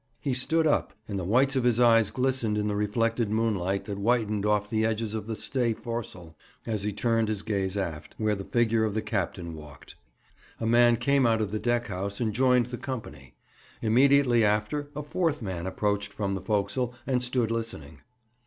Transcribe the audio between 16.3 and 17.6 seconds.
the forecastle, and stood